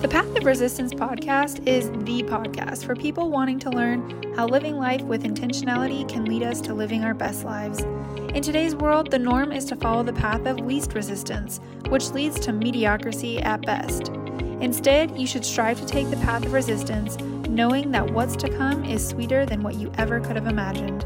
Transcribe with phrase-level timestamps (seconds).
[0.00, 4.76] The Path of Resistance podcast is the podcast for people wanting to learn how living
[4.76, 7.80] life with intentionality can lead us to living our best lives.
[8.32, 11.58] In today's world, the norm is to follow the path of least resistance,
[11.88, 14.10] which leads to mediocrity at best.
[14.60, 17.16] Instead, you should strive to take the path of resistance,
[17.48, 21.04] knowing that what's to come is sweeter than what you ever could have imagined.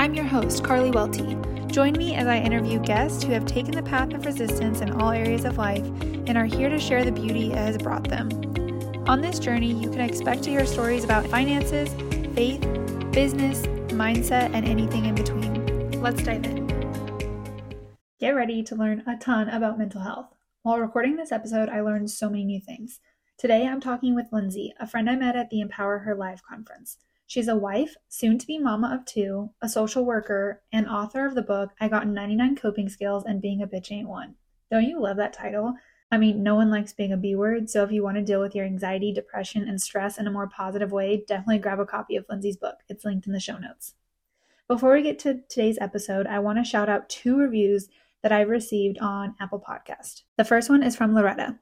[0.00, 1.36] I'm your host, Karley Welty.
[1.66, 5.10] Join me as I interview guests who have taken the path of resistance in all
[5.10, 8.28] areas of life and are here to share the beauty it has brought them.
[9.08, 11.88] On this journey, you can expect to hear stories about finances,
[12.32, 12.60] faith,
[13.10, 16.00] business, mindset, and anything in between.
[16.00, 16.68] Let's dive in.
[18.20, 20.28] Get ready to learn a ton about mental health.
[20.62, 23.00] While recording this episode, I learned so many new things.
[23.36, 26.98] Today, I'm talking with Lindsey, a friend I met at the EmpowerHer Live conference.
[27.28, 31.34] She's a wife, soon to be mama of two, a social worker, and author of
[31.34, 34.36] the book I Got 99 Coping Skills and Being a Bitch Ain't One.
[34.70, 35.74] Don't you love that title?
[36.10, 38.40] I mean, no one likes being a B word, so if you want to deal
[38.40, 42.16] with your anxiety, depression, and stress in a more positive way, definitely grab a copy
[42.16, 42.76] of Lindsey's book.
[42.88, 43.92] It's linked in the show notes.
[44.66, 47.90] Before we get to today's episode, I want to shout out two reviews
[48.22, 50.22] that I've received on Apple Podcast.
[50.38, 51.58] The first one is from Loretta.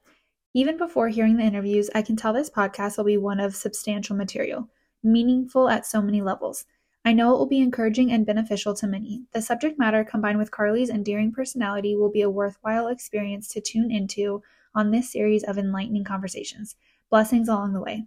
[0.54, 4.14] Even before hearing the interviews, I can tell this podcast will be one of substantial
[4.14, 4.68] material
[5.06, 6.66] meaningful at so many levels.
[7.04, 9.22] I know it will be encouraging and beneficial to many.
[9.32, 13.92] The subject matter, combined with Karley's endearing personality, will be a worthwhile experience to tune
[13.92, 14.42] into
[14.74, 16.74] on this series of enlightening conversations.
[17.08, 18.06] Blessings along the way.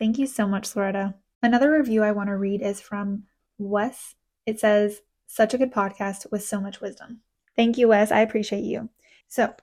[0.00, 1.14] Thank you so much, Loretta.
[1.40, 3.22] Another review I want to read is from
[3.58, 4.16] Wes.
[4.44, 7.20] It says, Such a good podcast with so much wisdom.
[7.54, 8.10] Thank you, Wes.
[8.10, 8.90] I appreciate you.
[9.28, 9.54] So,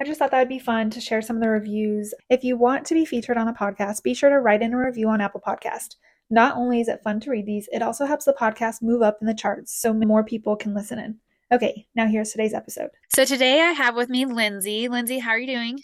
[0.00, 2.14] I just thought that would be fun to share some of the reviews.
[2.30, 4.78] If you want to be featured on the podcast, be sure to write in a
[4.78, 5.96] review on Apple Podcast.
[6.30, 9.18] Not only is it fun to read these, it also helps the podcast move up
[9.20, 11.16] in the charts so more people can listen in.
[11.50, 12.90] Okay, now here's today's episode.
[13.12, 14.86] So today I have with me Lindsey.
[14.86, 15.80] Lindsey, how are you doing?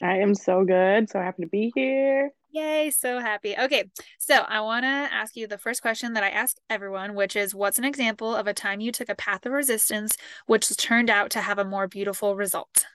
[0.00, 1.10] I am so good.
[1.10, 2.30] So happy to be here.
[2.52, 3.56] Yay, so happy.
[3.58, 7.34] Okay, so I want to ask you the first question that I ask everyone, which
[7.34, 10.16] is what's an example of a time you took a path of resistance
[10.46, 12.86] which turned out to have a more beautiful result?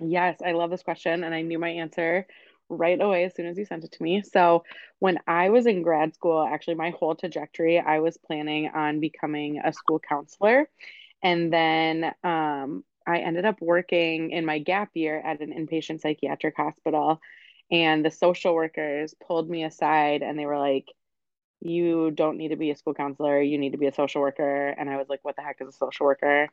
[0.00, 1.24] Yes, I love this question.
[1.24, 2.26] And I knew my answer
[2.68, 4.22] right away as soon as you sent it to me.
[4.22, 4.64] So,
[4.98, 9.60] when I was in grad school, actually, my whole trajectory, I was planning on becoming
[9.62, 10.68] a school counselor.
[11.22, 16.56] And then um, I ended up working in my gap year at an inpatient psychiatric
[16.56, 17.20] hospital.
[17.70, 20.86] And the social workers pulled me aside and they were like,
[21.60, 23.40] you don't need to be a school counselor.
[23.40, 24.68] You need to be a social worker.
[24.68, 26.48] And I was like, what the heck is a social worker?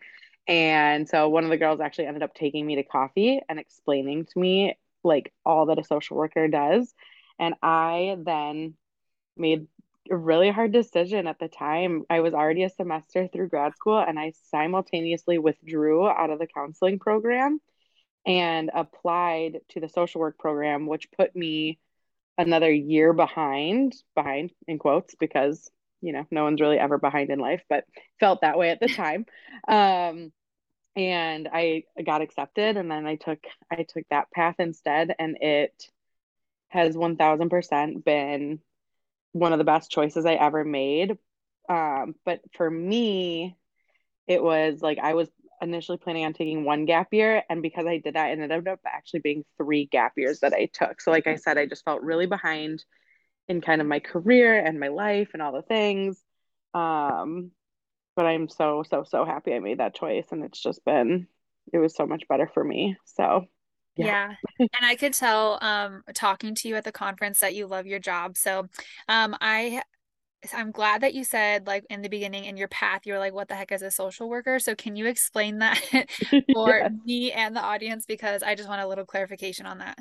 [0.47, 4.25] And so one of the girls actually ended up taking me to coffee and explaining
[4.25, 6.93] to me like all that a social worker does.
[7.39, 8.75] And I then
[9.37, 9.67] made
[10.09, 12.03] a really hard decision at the time.
[12.09, 16.47] I was already a semester through grad school and I simultaneously withdrew out of the
[16.47, 17.59] counseling program
[18.25, 21.79] and applied to the social work program, which put me
[22.37, 25.69] another year behind, behind in quotes, because
[26.01, 27.85] you know no one's really ever behind in life, but
[28.19, 29.25] felt that way at the time.
[29.67, 30.31] Um,
[30.95, 33.39] and I got accepted, and then I took
[33.71, 35.89] I took that path instead, and it
[36.69, 38.59] has one thousand percent been
[39.33, 41.17] one of the best choices I ever made.
[41.69, 43.55] Um, but for me,
[44.27, 45.29] it was like I was
[45.61, 47.43] initially planning on taking one gap year.
[47.49, 50.69] And because I did that, it ended up actually being three gap years that I
[50.73, 50.99] took.
[50.99, 52.83] So, like I said, I just felt really behind
[53.47, 56.21] in kind of my career and my life and all the things.
[56.73, 57.51] Um,
[58.15, 60.27] but I'm so, so, so happy I made that choice.
[60.31, 61.27] And it's just been,
[61.73, 62.97] it was so much better for me.
[63.05, 63.45] So,
[63.95, 64.33] yeah.
[64.59, 64.67] yeah.
[64.73, 67.99] and I could tell um talking to you at the conference that you love your
[67.99, 68.37] job.
[68.37, 68.67] So
[69.07, 69.83] um I
[70.53, 73.33] I'm glad that you said like in the beginning in your path you were like
[73.33, 74.59] what the heck is a social worker?
[74.59, 75.79] So can you explain that
[76.53, 76.89] for yeah.
[77.05, 79.97] me and the audience because I just want a little clarification on that.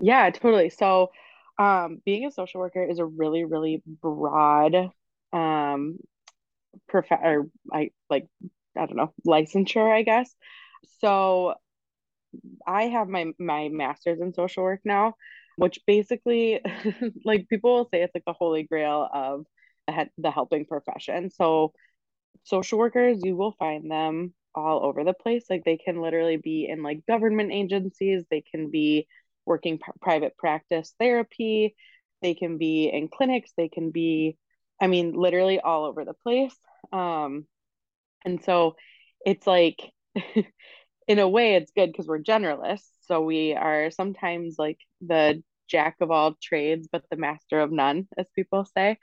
[0.00, 0.70] Yeah, totally.
[0.70, 1.10] So
[1.58, 4.90] um being a social worker is a really really broad
[5.32, 5.98] um
[6.88, 8.26] prof or I like
[8.76, 10.32] I don't know, licensure, I guess.
[11.00, 11.54] So
[12.66, 15.14] I have my my master's in social work now,
[15.56, 16.60] which basically
[17.24, 19.46] like people will say it's like the holy grail of
[20.18, 21.30] the helping profession.
[21.30, 21.72] So
[22.44, 25.44] social workers, you will find them all over the place.
[25.50, 29.06] Like they can literally be in like government agencies, they can be
[29.48, 31.74] working private practice therapy,
[32.22, 34.38] they can be in clinics, they can be
[34.80, 36.56] I mean literally all over the place.
[36.92, 37.46] Um
[38.24, 38.76] and so
[39.24, 39.80] it's like
[41.08, 42.88] in a way it's good because we're generalists.
[43.02, 48.08] So we are sometimes like the jack of all trades but the master of none
[48.18, 48.98] as people say.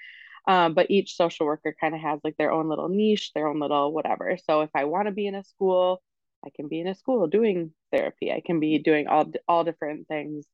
[0.48, 3.60] Um, but each social worker kind of has like their own little niche, their own
[3.60, 4.38] little whatever.
[4.46, 6.02] So if I want to be in a school,
[6.46, 8.32] I can be in a school doing therapy.
[8.32, 10.46] I can be doing all all different things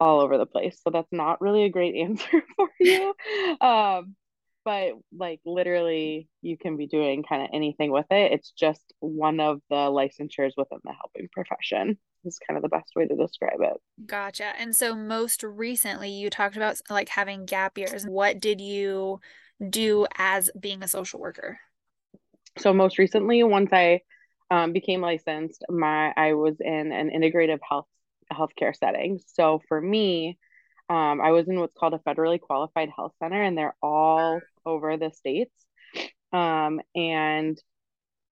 [0.00, 0.80] all over the place.
[0.82, 3.14] So that's not really a great answer for you.
[3.60, 4.16] um,
[4.64, 8.32] but like literally, you can be doing kind of anything with it.
[8.32, 12.92] It's just one of the licensures within the helping profession is kind of the best
[12.94, 13.76] way to describe it.
[14.04, 14.52] Gotcha.
[14.58, 18.04] And so most recently you talked about like having gap years.
[18.04, 19.20] What did you
[19.70, 21.58] do as being a social worker?
[22.58, 24.00] So most recently, once I
[24.50, 27.86] um, became licensed, my I was in an integrative health
[28.32, 29.20] healthcare setting.
[29.26, 30.38] So for me,
[30.88, 34.96] um, I was in what's called a federally qualified health center, and they're all over
[34.96, 35.54] the states.
[36.32, 37.58] Um, and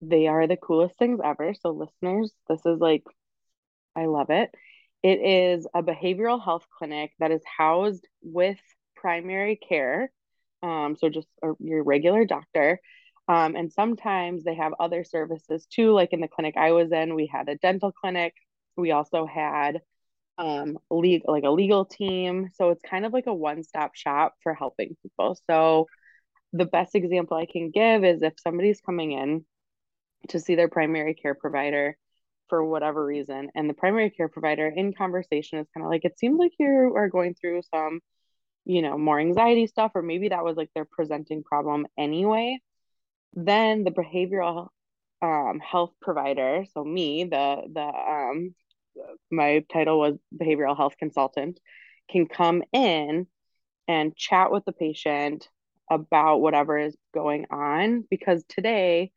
[0.02, 1.54] they are the coolest things ever.
[1.54, 3.04] So listeners, this is like,
[3.96, 4.52] I love it.
[5.04, 8.60] It is a behavioral health clinic that is housed with
[8.96, 10.12] primary care.
[10.64, 12.80] Um, so just a, your regular doctor.
[13.28, 15.92] Um, and sometimes they have other services too.
[15.94, 18.34] Like in the clinic I was in, we had a dental clinic.
[18.78, 19.82] We also had
[20.38, 22.50] um legal like a legal team.
[22.54, 25.38] So it's kind of like a one-stop shop for helping people.
[25.50, 25.88] So
[26.54, 29.46] the best example I can give is if somebody's coming in
[30.30, 31.98] to see their primary care provider
[32.48, 36.20] for whatever reason, and the primary care provider in conversation is kind of like, it
[36.20, 38.00] seems like you are going through some,
[38.66, 42.60] you know, more anxiety stuff, or maybe that was like their presenting problem anyway
[43.36, 44.70] then the behavioral
[45.22, 48.56] um, health provider so me the the um,
[49.32, 51.60] my title was behavioral health consultant
[52.10, 53.28] can come in
[53.88, 55.50] and chat with the patient
[55.90, 59.12] about whatever is going on because today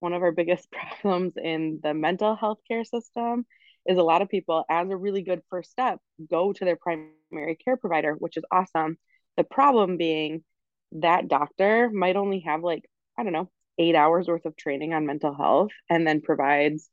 [0.00, 0.68] one of our biggest
[1.00, 3.46] problems in the mental health care system
[3.86, 5.98] is a lot of people as a really good first step
[6.30, 8.98] go to their primary care provider which is awesome.
[9.36, 10.44] The problem being
[10.92, 12.84] that doctor might only have like
[13.18, 16.88] I don't know, eight hours worth of training on mental health and then provides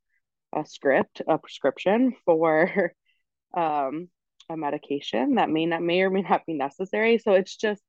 [0.56, 2.94] a script, a prescription for
[3.56, 4.10] um,
[4.50, 7.18] a medication that may not may or may not be necessary.
[7.18, 7.82] So it's just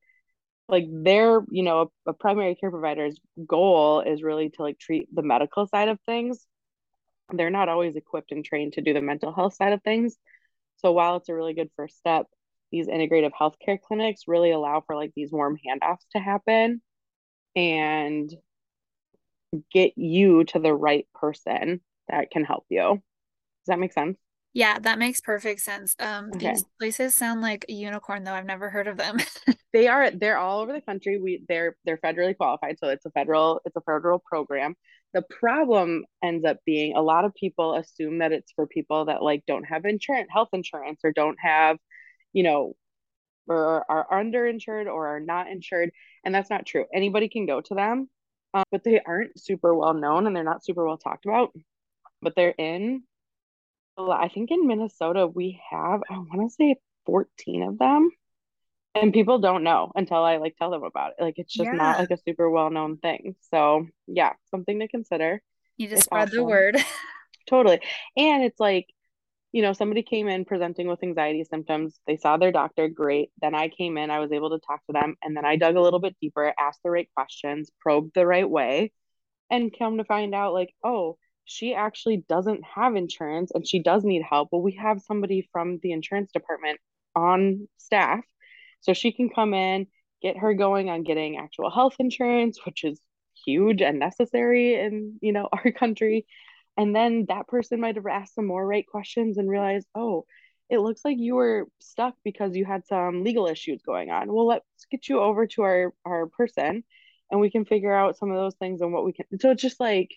[0.69, 5.09] like their, you know, a, a primary care provider's goal is really to like treat
[5.15, 6.45] the medical side of things.
[7.33, 10.17] They're not always equipped and trained to do the mental health side of things.
[10.77, 12.27] So while it's a really good first step,
[12.71, 16.83] these integrative healthcare clinics really allow for like these warm handoffs to happen
[17.59, 18.33] and
[19.73, 22.81] get you to the right person that can help you.
[22.81, 24.17] Does that make sense?
[24.55, 25.95] Yeah, that makes perfect sense.
[25.99, 26.51] Um, okay.
[26.51, 28.33] these places sound like a unicorn, though.
[28.33, 29.19] I've never heard of them.
[29.73, 30.11] they are.
[30.11, 31.19] They're all over the country.
[31.19, 34.75] We they're they're federally qualified, so it's a federal it's a federal program.
[35.15, 39.23] The problem ends up being a lot of people assume that it's for people that
[39.23, 41.77] like don't have insurance, health insurance, or don't have,
[42.33, 42.75] you know,
[43.49, 45.91] or are underinsured or are not insured,
[46.25, 46.87] and that's not true.
[46.93, 48.09] Anybody can go to them
[48.55, 51.53] um, but they aren't super well known and they're not super well talked about.
[52.23, 53.03] But they're in,
[53.97, 58.11] I think in Minnesota, we have, I want to say 14 of them.
[58.95, 61.23] And people don't know until I like tell them about it.
[61.23, 61.77] Like it's just yeah.
[61.77, 63.37] not like a super well known thing.
[63.53, 65.41] So yeah, something to consider.
[65.77, 66.39] You just spread awesome.
[66.39, 66.77] the word.
[67.49, 67.81] totally.
[68.17, 68.89] And it's like
[69.53, 71.99] you know, somebody came in presenting with anxiety symptoms.
[72.07, 73.31] They saw their doctor, great.
[73.41, 75.77] Then I came in, I was able to talk to them, and then I dug
[75.77, 78.93] a little bit deeper, asked the right questions, probed the right way,
[79.51, 81.17] and come to find out, like, oh,
[81.49, 84.51] she actually doesn't have insurance and she does need help.
[84.53, 86.79] Well, we have somebody from the insurance department
[87.17, 88.21] on staff.
[88.83, 89.87] So she can come in,
[90.21, 93.01] get her going on getting actual health insurance, which is
[93.47, 96.27] huge and necessary in, you know, our country
[96.79, 100.25] and then that person might have asked some more right questions and realized, oh,
[100.71, 104.33] it looks like you were stuck because you had some legal issues going on.
[104.33, 106.85] Well, let's get you over to our our person
[107.31, 109.27] and we can figure out some of those things and what we can.
[109.41, 110.11] So it's just like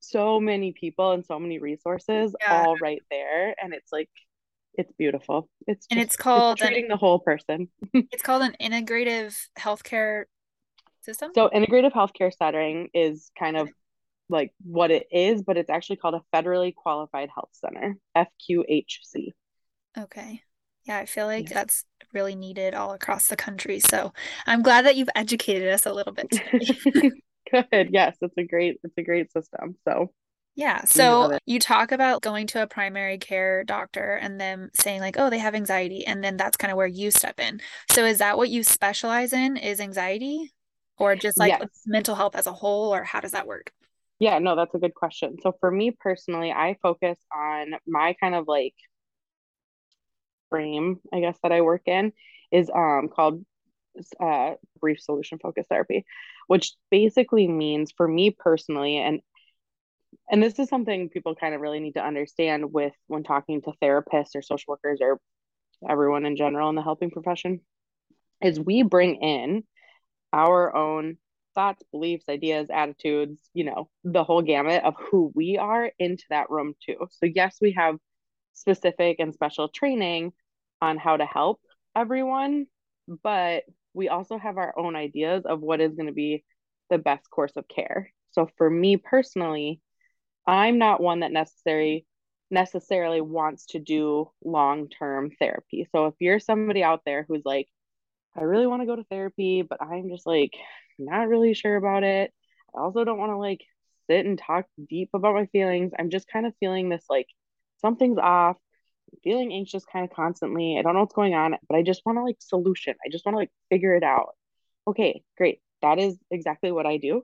[0.00, 2.64] so many people and so many resources yeah.
[2.66, 3.54] all right there.
[3.62, 4.10] And it's like,
[4.74, 5.48] it's beautiful.
[5.66, 7.68] It's and it's called it's treating an, the whole person.
[7.94, 10.24] it's called an integrative healthcare
[11.00, 11.32] system.
[11.34, 13.68] So integrative healthcare setting is kind of
[14.30, 19.32] like what it is, but it's actually called a federally qualified health center, FQHC.
[19.98, 20.42] Okay.
[20.86, 21.54] Yeah, I feel like yeah.
[21.54, 23.80] that's really needed all across the country.
[23.80, 24.12] So
[24.46, 26.28] I'm glad that you've educated us a little bit.
[27.50, 27.90] Good.
[27.90, 29.76] Yes, it's a great it's a great system.
[29.86, 30.12] So
[30.56, 30.84] yeah.
[30.84, 35.30] So you talk about going to a primary care doctor and them saying like, "Oh,
[35.30, 37.60] they have anxiety," and then that's kind of where you step in.
[37.90, 39.56] So is that what you specialize in?
[39.56, 40.52] Is anxiety,
[40.98, 41.68] or just like yes.
[41.86, 43.72] mental health as a whole, or how does that work?
[44.20, 45.38] Yeah, no, that's a good question.
[45.42, 48.74] So for me personally, I focus on my kind of like
[50.48, 52.12] frame, I guess that I work in
[52.50, 53.44] is um called
[54.20, 56.04] uh brief solution focus therapy,
[56.46, 59.20] which basically means for me personally and
[60.30, 63.72] and this is something people kind of really need to understand with when talking to
[63.82, 65.20] therapists or social workers or
[65.88, 67.60] everyone in general in the helping profession
[68.42, 69.64] is we bring in
[70.32, 71.18] our own
[71.60, 76.48] thoughts, beliefs, ideas, attitudes, you know, the whole gamut of who we are into that
[76.48, 77.06] room too.
[77.10, 77.96] So, yes, we have
[78.54, 80.32] specific and special training
[80.80, 81.60] on how to help
[81.94, 82.64] everyone,
[83.22, 86.44] but we also have our own ideas of what is going to be
[86.88, 88.10] the best course of care.
[88.30, 89.82] So, for me personally,
[90.46, 92.06] I'm not one that necessarily
[92.50, 95.86] necessarily wants to do long-term therapy.
[95.92, 97.68] So if you're somebody out there who's like
[98.36, 100.52] I really want to go to therapy, but I'm just like
[101.00, 102.32] not really sure about it.
[102.74, 103.62] I also don't want to like
[104.08, 105.92] sit and talk deep about my feelings.
[105.98, 107.26] I'm just kind of feeling this like
[107.80, 108.56] something's off,
[109.12, 110.76] I'm feeling anxious kind of constantly.
[110.78, 112.94] I don't know what's going on, but I just want to like solution.
[113.04, 114.34] I just want to like figure it out.
[114.86, 115.60] Okay, great.
[115.82, 117.22] That is exactly what I do.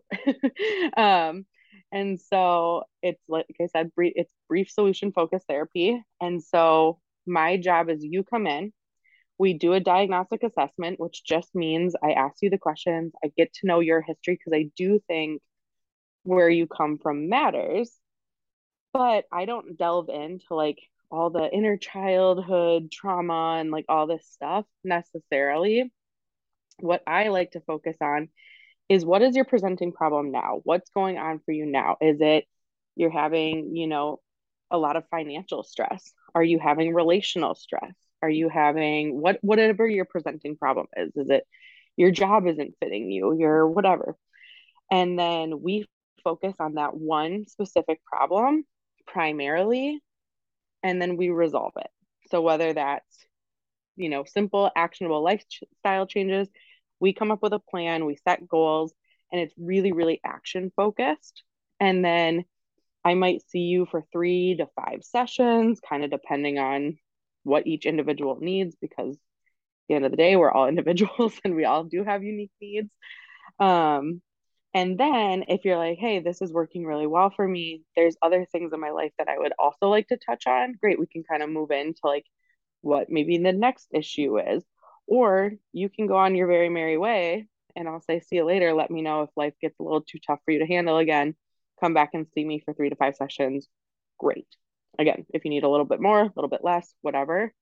[0.96, 1.46] um,
[1.92, 6.02] and so it's like I said, brief, it's brief solution focused therapy.
[6.20, 8.72] And so my job is you come in,
[9.38, 13.52] we do a diagnostic assessment, which just means I ask you the questions, I get
[13.54, 15.42] to know your history because I do think
[16.22, 17.92] where you come from matters.
[18.92, 20.78] But I don't delve into like
[21.10, 25.92] all the inner childhood trauma and like all this stuff necessarily.
[26.80, 28.28] What I like to focus on
[28.88, 30.60] is what is your presenting problem now?
[30.64, 31.96] What's going on for you now?
[32.00, 32.46] Is it
[32.94, 34.20] you're having, you know,
[34.70, 36.12] a lot of financial stress?
[36.34, 37.92] Are you having relational stress?
[38.26, 41.12] Are you having what whatever your presenting problem is?
[41.14, 41.44] Is it
[41.96, 44.16] your job isn't fitting you, your whatever?
[44.90, 45.86] And then we
[46.24, 48.64] focus on that one specific problem
[49.06, 50.00] primarily,
[50.82, 51.86] and then we resolve it.
[52.32, 53.26] So whether that's,
[53.94, 56.48] you know, simple, actionable lifestyle changes,
[56.98, 58.92] we come up with a plan, we set goals,
[59.30, 61.44] and it's really, really action focused.
[61.78, 62.44] And then
[63.04, 66.98] I might see you for three to five sessions, kind of depending on
[67.46, 69.20] what each individual needs, because at
[69.88, 72.90] the end of the day, we're all individuals and we all do have unique needs.
[73.58, 74.20] Um,
[74.74, 78.46] and then if you're like, hey, this is working really well for me, there's other
[78.52, 80.74] things in my life that I would also like to touch on.
[80.80, 82.26] Great, we can kind of move into like
[82.82, 84.62] what maybe the next issue is.
[85.06, 88.74] Or you can go on your very merry way and I'll say, see you later.
[88.74, 91.36] Let me know if life gets a little too tough for you to handle again.
[91.80, 93.68] Come back and see me for three to five sessions.
[94.18, 94.48] Great.
[94.98, 97.52] Again, if you need a little bit more, a little bit less, whatever.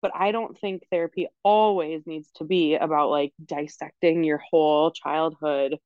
[0.00, 5.78] But I don't think therapy always needs to be about like dissecting your whole childhood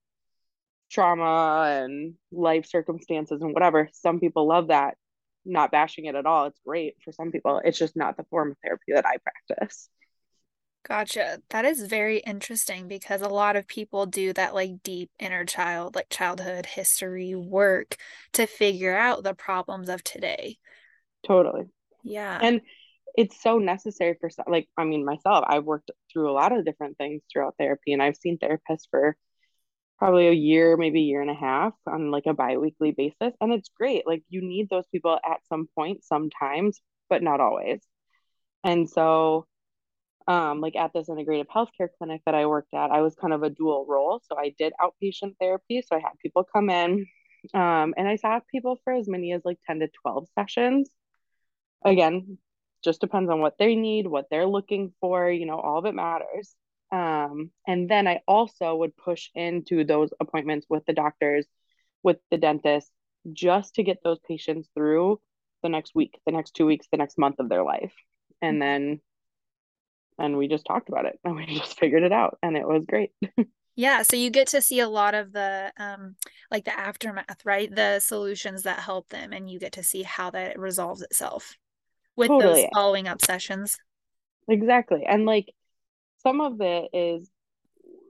[0.90, 3.88] trauma and life circumstances and whatever.
[3.92, 4.96] Some people love that.
[5.44, 6.46] Not bashing it at all.
[6.46, 7.60] It's great for some people.
[7.64, 9.88] It's just not the form of therapy that I practice.
[10.86, 11.40] Gotcha.
[11.50, 15.94] That is very interesting because a lot of people do that like deep inner child,
[15.94, 17.96] like childhood history work
[18.32, 20.58] to figure out the problems of today.
[21.26, 21.64] Totally.
[22.02, 22.38] Yeah.
[22.40, 22.60] And
[23.16, 26.96] it's so necessary for like I mean myself, I've worked through a lot of different
[26.96, 29.16] things throughout therapy and I've seen therapists for
[29.98, 33.52] probably a year, maybe a year and a half on like a bi-weekly basis and
[33.52, 34.06] it's great.
[34.06, 37.80] Like you need those people at some point sometimes, but not always.
[38.64, 39.46] And so
[40.26, 43.42] um, like at this integrative healthcare clinic that I worked at, I was kind of
[43.42, 44.20] a dual role.
[44.24, 45.82] So I did outpatient therapy.
[45.82, 47.06] So I had people come in
[47.54, 50.90] um, and I saw people for as many as like 10 to 12 sessions.
[51.84, 52.38] Again,
[52.84, 55.94] just depends on what they need, what they're looking for, you know, all of it
[55.94, 56.54] matters.
[56.90, 61.46] Um, and then I also would push into those appointments with the doctors,
[62.02, 62.90] with the dentist,
[63.32, 65.20] just to get those patients through
[65.62, 67.94] the next week, the next two weeks, the next month of their life.
[68.42, 69.00] And then
[70.18, 72.84] and we just talked about it and we just figured it out and it was
[72.88, 73.10] great
[73.76, 76.14] yeah so you get to see a lot of the um
[76.50, 80.30] like the aftermath right the solutions that help them and you get to see how
[80.30, 81.56] that resolves itself
[82.16, 82.62] with totally.
[82.62, 83.78] those following up sessions.
[84.48, 85.04] Exactly.
[85.06, 85.52] And like
[86.22, 87.30] some of it is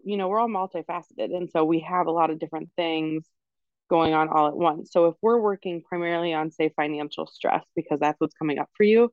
[0.04, 3.24] you know we're all multifaceted and so we have a lot of different things
[3.88, 4.90] going on all at once.
[4.92, 8.84] So if we're working primarily on say financial stress because that's what's coming up for
[8.84, 9.12] you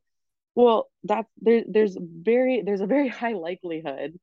[0.60, 4.20] well, that's there, there's very there's a very high likelihood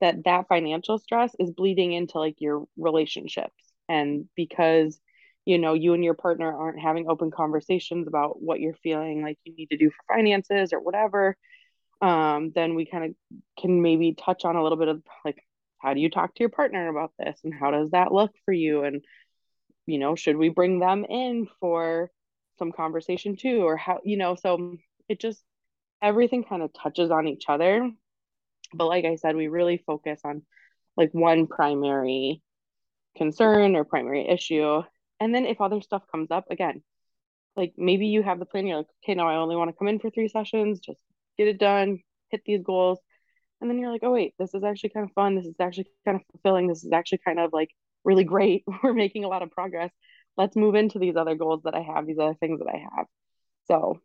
[0.00, 3.62] that that financial stress is bleeding into like your relationships.
[3.88, 5.00] And because
[5.46, 9.38] you know you and your partner aren't having open conversations about what you're feeling like
[9.44, 11.36] you need to do for finances or whatever
[12.02, 15.42] um then we kind of can maybe touch on a little bit of like
[15.78, 18.52] how do you talk to your partner about this and how does that look for
[18.52, 19.02] you and
[19.86, 22.10] you know should we bring them in for
[22.58, 24.76] some conversation too or how you know so
[25.08, 25.42] it just
[26.02, 27.90] everything kind of touches on each other.
[28.74, 30.42] But like I said, we really focus on
[30.96, 32.42] like one primary
[33.16, 34.82] concern or primary issue.
[35.20, 36.82] And then if other stuff comes up, again,
[37.56, 39.88] like maybe you have the plan, you're like, okay, now I only want to come
[39.88, 41.00] in for three sessions, just
[41.38, 42.98] get it done, hit these goals
[43.60, 45.86] and then you're like oh wait this is actually kind of fun this is actually
[46.04, 47.70] kind of fulfilling this is actually kind of like
[48.04, 49.90] really great we're making a lot of progress
[50.36, 53.06] let's move into these other goals that i have these other things that i have
[53.66, 54.00] so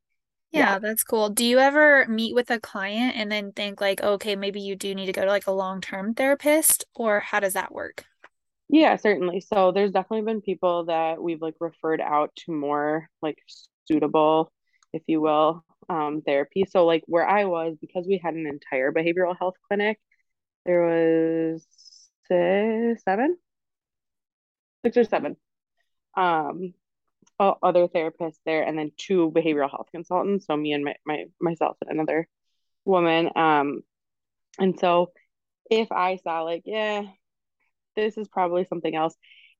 [0.53, 1.29] yeah, yeah, that's cool.
[1.29, 4.93] Do you ever meet with a client and then think like, okay, maybe you do
[4.93, 8.03] need to go to like a long-term therapist or how does that work?
[8.71, 9.41] Yeah, certainly.
[9.41, 13.37] So there's definitely been people that we've like referred out to more like
[13.85, 14.51] suitable,
[14.93, 16.65] if you will, um, therapy.
[16.69, 19.99] So like where I was, because we had an entire behavioral health clinic,
[20.65, 21.67] there was
[22.27, 23.37] six, seven,
[24.85, 25.35] six or seven
[26.15, 26.73] um,
[27.39, 30.47] other therapists there, and then two behavioral health consultants.
[30.47, 32.27] So me and my, my myself and another
[32.85, 33.29] woman.
[33.35, 33.81] Um,
[34.59, 35.11] and so
[35.69, 37.03] if I saw like, yeah,
[37.95, 39.15] this is probably something else.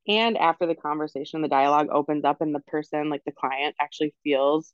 [0.07, 4.15] And after the conversation, the dialogue opens up, and the person, like the client, actually
[4.23, 4.73] feels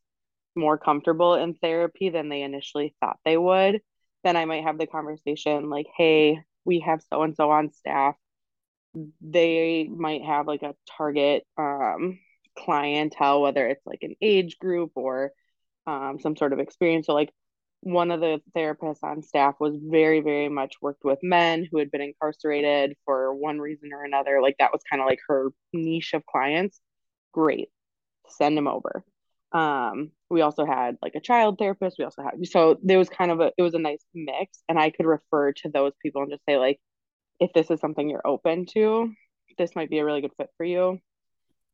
[0.56, 3.82] more comfortable in therapy than they initially thought they would,
[4.24, 8.16] then I might have the conversation like, hey, we have so and so on staff.
[9.22, 12.20] They might have like a target um,
[12.58, 15.32] clientele, whether it's like an age group or
[15.86, 17.08] um, some sort of experience.
[17.08, 17.32] So, like,
[17.92, 21.92] one of the therapists on staff was very, very much worked with men who had
[21.92, 24.42] been incarcerated for one reason or another.
[24.42, 26.80] Like, that was kind of like her niche of clients.
[27.34, 27.70] Great.
[28.30, 29.04] Send them over
[29.54, 33.32] um we also had like a child therapist we also had so there was kind
[33.32, 36.32] of a it was a nice mix and i could refer to those people and
[36.32, 36.80] just say like
[37.40, 39.10] if this is something you're open to
[39.58, 41.00] this might be a really good fit for you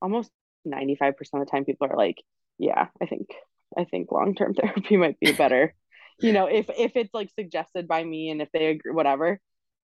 [0.01, 0.29] almost
[0.67, 2.21] 95% of the time people are like
[2.59, 3.29] yeah i think
[3.75, 5.73] i think long-term therapy might be better
[6.19, 9.39] you know if if it's like suggested by me and if they agree whatever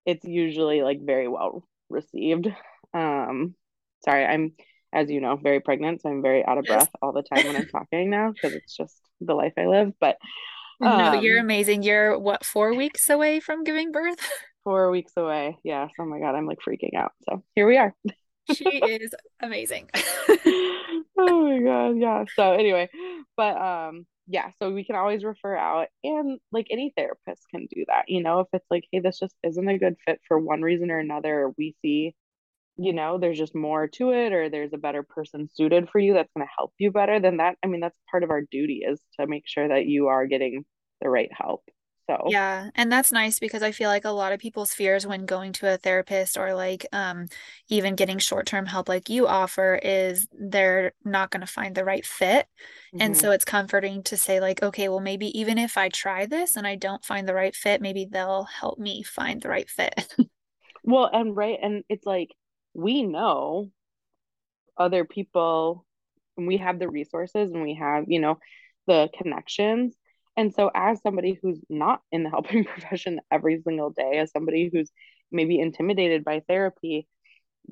[0.05, 2.47] it's usually like very well received
[2.93, 3.55] um
[4.03, 4.53] sorry i'm
[4.93, 6.01] as you know, very pregnant.
[6.01, 6.75] So I'm very out of yes.
[6.75, 9.93] breath all the time when I'm talking now because it's just the life I live.
[9.99, 10.17] But
[10.81, 11.83] um, no, you're amazing.
[11.83, 14.19] You're what, four weeks away from giving birth?
[14.65, 15.57] Four weeks away.
[15.63, 15.89] Yes.
[15.97, 16.35] Oh my God.
[16.35, 17.13] I'm like freaking out.
[17.23, 17.95] So here we are.
[18.53, 19.89] she is amazing.
[21.17, 21.97] oh my God.
[21.97, 22.25] Yeah.
[22.35, 22.89] So anyway,
[23.37, 27.83] but um, yeah, so we can always refer out and like any therapist can do
[27.87, 30.61] that, you know, if it's like, hey, this just isn't a good fit for one
[30.61, 32.15] reason or another, we see
[32.77, 36.13] you know there's just more to it or there's a better person suited for you
[36.13, 38.83] that's going to help you better then that i mean that's part of our duty
[38.87, 40.65] is to make sure that you are getting
[41.01, 41.63] the right help
[42.09, 42.23] so.
[42.27, 45.53] Yeah and that's nice because i feel like a lot of people's fears when going
[45.53, 47.27] to a therapist or like um
[47.67, 52.05] even getting short-term help like you offer is they're not going to find the right
[52.05, 52.47] fit.
[52.93, 53.01] Mm-hmm.
[53.01, 56.55] and so it's comforting to say like okay well maybe even if i try this
[56.55, 60.15] and i don't find the right fit maybe they'll help me find the right fit.
[60.81, 62.29] Well and right and it's like
[62.73, 63.69] we know
[64.77, 65.85] other people
[66.37, 68.39] and we have the resources and we have you know
[68.87, 69.95] the connections
[70.37, 74.69] and so as somebody who's not in the helping profession every single day as somebody
[74.71, 74.91] who's
[75.31, 77.07] maybe intimidated by therapy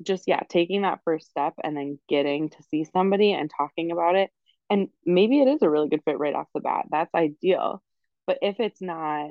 [0.02, 4.14] just yeah taking that first step and then getting to see somebody and talking about
[4.14, 4.30] it
[4.70, 7.82] and maybe it is a really good fit right off the bat that's ideal.
[8.26, 9.30] But if it's not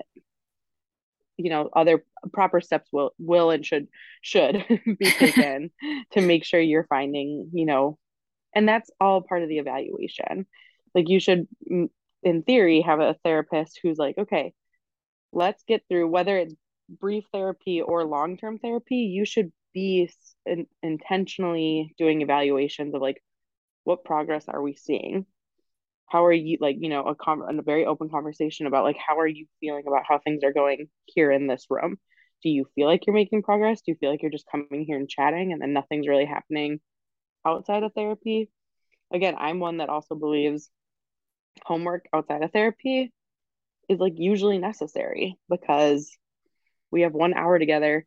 [1.38, 3.88] you know other proper steps will will and should
[4.22, 4.66] should
[5.00, 5.70] be taken
[6.12, 8.00] to make sure you're finding you know
[8.56, 10.48] and that's all part of the evaluation.
[10.96, 11.48] Like you should
[12.24, 14.54] in theory have a therapist who's like okay
[15.32, 16.56] let's get through whether it's
[16.90, 20.10] brief therapy or long-term therapy you should be
[20.46, 23.22] in, intentionally doing evaluations of like
[23.84, 25.26] what progress are we seeing?
[26.08, 29.20] How are you like you know a, com- a very open conversation about like how
[29.20, 31.98] are you feeling about how things are going here in this room?
[32.44, 33.82] Do you feel like you're making progress?
[33.82, 36.80] Do you feel like you're just coming here and chatting and then nothing's really happening
[37.46, 38.50] outside of therapy?
[39.14, 40.70] Again i'm one that also believes
[41.66, 43.12] homework outside of therapy
[43.90, 46.16] is like usually necessary because
[46.92, 48.06] we have one hour together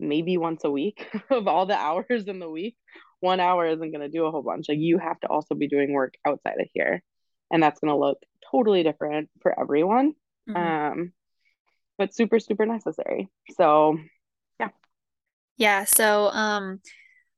[0.00, 2.76] maybe once a week of all the hours in the week.
[3.20, 4.68] One hour isn't going to do a whole bunch.
[4.68, 7.02] Like you have to also be doing work outside of here
[7.50, 8.18] and that's going to look
[8.50, 10.12] totally different for everyone
[10.48, 10.56] mm-hmm.
[10.56, 11.12] um
[11.96, 13.28] but super super necessary.
[13.56, 13.98] So
[14.60, 14.68] yeah.
[15.56, 16.80] Yeah so um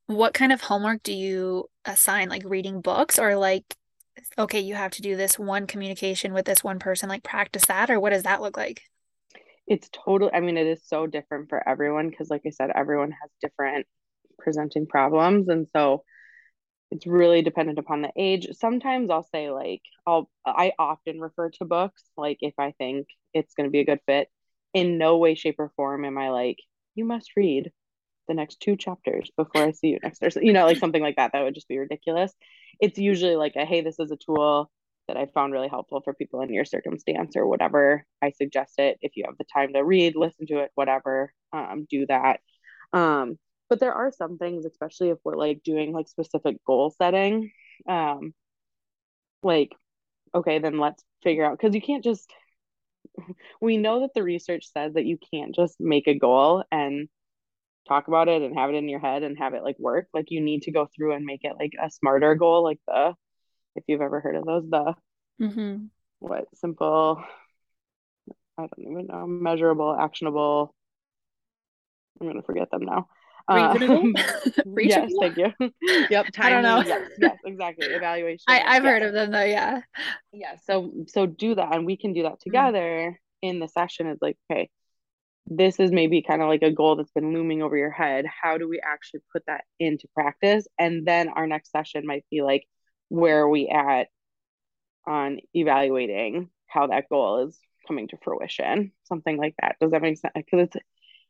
[0.06, 2.28] what kind of homework do you assign?
[2.28, 3.64] Like reading books or like
[4.38, 7.90] okay you have to do this one communication with this one person like practice that
[7.90, 8.82] or what does that look like?
[9.66, 13.10] It's totally i mean it is so different for everyone because like i said everyone
[13.10, 13.86] has different
[14.38, 16.04] presenting problems and so
[16.92, 18.46] it's really dependent upon the age.
[18.52, 23.54] Sometimes i'll say like i'll i often refer to books like if i think it's
[23.54, 24.28] going to be a good fit.
[24.72, 26.58] In no way shape or form am i like
[26.94, 27.72] you must read
[28.28, 31.16] the next two chapters before i see you next thursday you know like something like
[31.16, 32.32] that that would just be ridiculous
[32.80, 34.70] it's usually like a hey this is a tool
[35.08, 38.04] that I found really helpful for people in your circumstance or whatever.
[38.22, 41.86] I suggest it if you have the time to read, listen to it, whatever, um,
[41.88, 42.40] do that.
[42.92, 47.50] Um, but there are some things, especially if we're like doing like specific goal setting,
[47.88, 48.34] um,
[49.42, 49.72] like,
[50.34, 52.32] okay, then let's figure out because you can't just,
[53.60, 57.08] we know that the research says that you can't just make a goal and
[57.86, 60.08] talk about it and have it in your head and have it like work.
[60.12, 63.14] Like you need to go through and make it like a smarter goal, like the
[63.74, 64.94] if you've ever heard of those, the
[65.40, 65.84] mm-hmm.
[66.18, 67.22] what simple,
[68.58, 70.74] I don't even know, measurable, actionable.
[72.20, 73.08] I'm gonna forget them now.
[73.48, 74.14] Um,
[74.78, 75.52] yes, thank you.
[76.10, 76.82] yep, I don't know.
[76.84, 77.86] Yes, yes, exactly.
[77.86, 78.44] Evaluation.
[78.48, 78.90] I, I've yeah.
[78.90, 79.44] heard of them though.
[79.44, 79.80] Yeah.
[80.32, 80.56] Yeah.
[80.64, 82.40] So so do that, and we can do that mm.
[82.40, 83.48] together mm-hmm.
[83.48, 84.08] in the session.
[84.08, 84.68] Is like, okay,
[85.46, 88.26] this is maybe kind of like a goal that's been looming over your head.
[88.26, 90.66] How do we actually put that into practice?
[90.78, 92.66] And then our next session might be like,
[93.08, 94.08] where are we at
[95.06, 100.18] on evaluating how that goal is coming to fruition something like that does that make
[100.18, 100.76] sense because it's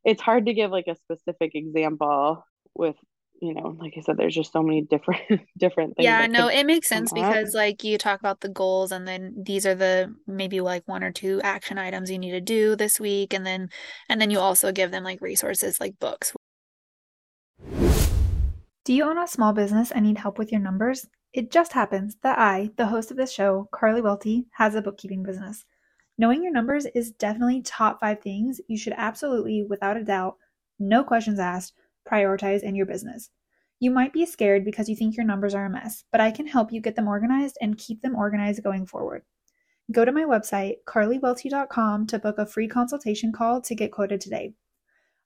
[0.04, 2.42] it's hard to give like a specific example
[2.74, 2.96] with
[3.40, 5.20] you know like i said there's just so many different
[5.58, 9.06] different things yeah no it makes sense because like you talk about the goals and
[9.06, 12.76] then these are the maybe like one or two action items you need to do
[12.76, 13.68] this week and then
[14.08, 16.32] and then you also give them like resources like books.
[18.84, 21.08] Do you own a small business and need help with your numbers?
[21.32, 25.24] It just happens that I, the host of this show, Karley Welty, has a bookkeeping
[25.24, 25.64] business.
[26.18, 30.36] Knowing your numbers is definitely top five things you should absolutely, without a doubt,
[30.78, 31.74] no questions asked,
[32.10, 33.30] prioritize in your business.
[33.78, 36.46] You might be scared because you think your numbers are a mess, but I can
[36.46, 39.22] help you get them organized and keep them organized going forward.
[39.92, 44.54] Go to my website, karleywelty.com, to book a free consultation call to get quoted today.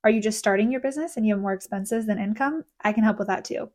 [0.02, 2.64] Are you just starting your business and you have more expenses than income?
[2.80, 3.70] I can help with that too.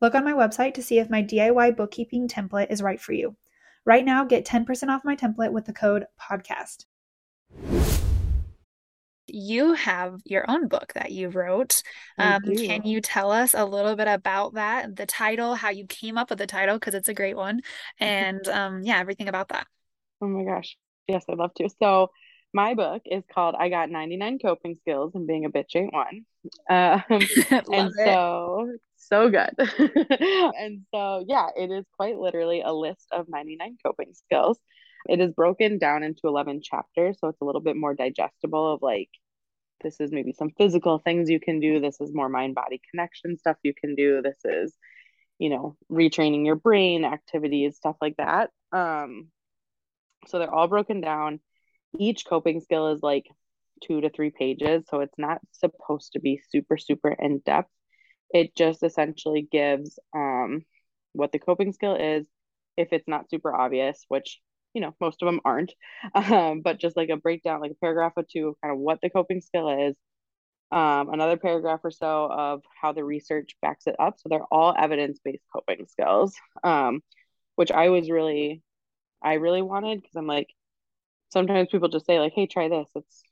[0.00, 3.36] Look on my website to see if my DIY bookkeeping template is right for you.
[3.84, 6.84] Right now, get 10% off my template with the code PODCAST.
[9.28, 11.82] You have your own book that you wrote.
[12.18, 16.18] Um, can you tell us a little bit about that, the title, how you came
[16.18, 17.60] up with the title, because it's a great one,
[18.00, 19.66] and um, yeah, everything about that?
[20.20, 20.76] Oh my gosh.
[21.06, 21.68] Yes, I'd love to.
[21.80, 22.10] So,
[22.52, 26.24] my book is called I Got 99 Coping Skills and Being a Bitch Ain't One.
[26.70, 27.92] Um, and it.
[27.94, 29.50] so so good.
[29.58, 34.58] and so, yeah, it is quite literally a list of 99 coping skills.
[35.08, 37.18] It is broken down into 11 chapters.
[37.20, 39.10] So it's a little bit more digestible of like,
[39.82, 41.80] this is maybe some physical things you can do.
[41.80, 44.20] This is more mind body connection stuff you can do.
[44.22, 44.74] This is,
[45.38, 48.50] you know, retraining your brain activities, stuff like that.
[48.72, 49.28] Um,
[50.26, 51.40] so they're all broken down.
[51.98, 53.26] Each coping skill is like
[53.82, 54.84] two to three pages.
[54.88, 57.70] So it's not supposed to be super, super in depth
[58.30, 60.64] it just essentially gives um,
[61.12, 62.26] what the coping skill is
[62.76, 64.40] if it's not super obvious which
[64.78, 65.72] you know most of them aren't
[66.14, 69.00] um, but just like a breakdown like a paragraph or two of kind of what
[69.02, 69.96] the coping skill is
[70.70, 74.72] um, another paragraph or so of how the research backs it up so they're all
[74.78, 77.02] evidence-based coping skills um,
[77.56, 78.62] which i was really
[79.20, 80.48] i really wanted because i'm like
[81.30, 83.22] sometimes people just say like hey try this it's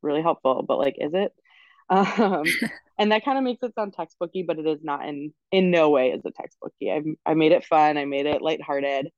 [0.00, 1.32] really helpful but like is it
[1.90, 2.44] um,
[2.98, 5.90] and that kind of makes it sound textbooky, but it is not in in no
[5.90, 6.90] way is it textbooky.
[6.90, 7.98] I I made it fun.
[7.98, 9.10] I made it lighthearted.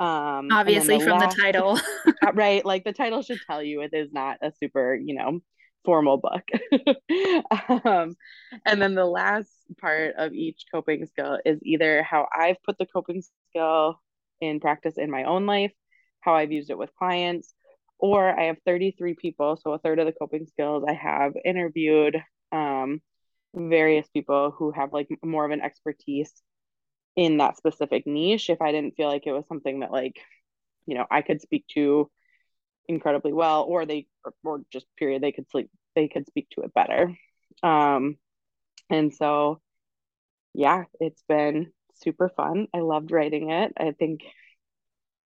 [0.00, 1.78] Um, obviously the from last, the title,
[2.26, 2.64] uh, right?
[2.64, 5.40] Like the title should tell you it is not a super you know
[5.84, 6.42] formal book.
[7.84, 8.16] um,
[8.64, 12.86] and then the last part of each coping skill is either how I've put the
[12.86, 14.00] coping skill
[14.40, 15.72] in practice in my own life,
[16.20, 17.54] how I've used it with clients,
[17.98, 22.22] or I have 33 people, so a third of the coping skills I have interviewed
[22.52, 23.00] um,
[23.54, 26.32] various people who have like more of an expertise
[27.20, 30.16] in that specific niche if I didn't feel like it was something that like,
[30.86, 32.10] you know, I could speak to
[32.88, 36.62] incredibly well or they or, or just period they could sleep they could speak to
[36.62, 37.14] it better.
[37.62, 38.16] Um
[38.88, 39.60] and so
[40.54, 42.68] yeah, it's been super fun.
[42.74, 43.74] I loved writing it.
[43.76, 44.22] I think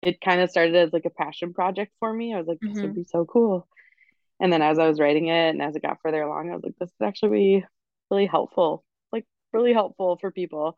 [0.02, 2.34] it kind of started as like a passion project for me.
[2.34, 2.82] I was like, this mm-hmm.
[2.82, 3.68] would be so cool.
[4.40, 6.64] And then as I was writing it and as it got further along, I was
[6.64, 7.66] like, this would actually be
[8.10, 10.76] really helpful, like really helpful for people.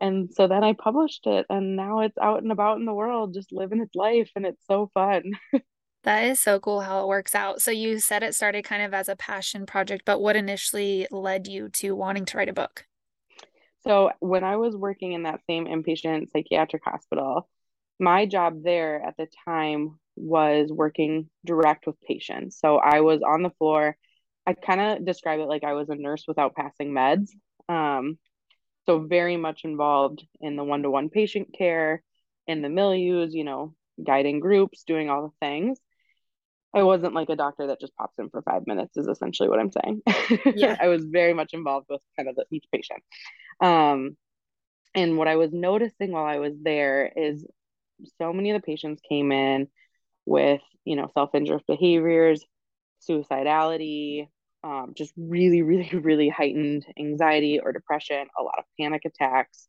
[0.00, 3.34] And so then I published it and now it's out and about in the world,
[3.34, 4.30] just living its life.
[4.34, 5.32] And it's so fun.
[6.04, 7.62] That is so cool how it works out.
[7.62, 11.46] So you said it started kind of as a passion project, but what initially led
[11.46, 12.86] you to wanting to write a book?
[13.84, 17.48] So when I was working in that same inpatient psychiatric hospital,
[18.00, 22.58] my job there at the time was working direct with patients.
[22.58, 23.96] So I was on the floor.
[24.44, 27.30] I kind of describe it like I was a nurse without passing meds.
[27.68, 28.18] Um,
[28.86, 32.02] so very much involved in the one-to-one patient care,
[32.46, 35.78] in the milieus, you know, guiding groups, doing all the things.
[36.74, 39.60] I wasn't like a doctor that just pops in for five minutes, is essentially what
[39.60, 40.02] I'm saying.
[40.56, 40.76] Yeah.
[40.80, 43.02] I was very much involved with kind of the, each patient.
[43.60, 44.16] Um,
[44.94, 47.46] and what I was noticing while I was there is
[48.18, 49.68] so many of the patients came in
[50.26, 52.44] with, you know, self injurious behaviors,
[53.08, 54.28] suicidality,
[54.64, 59.68] um, just really, really, really heightened anxiety or depression, a lot of panic attacks,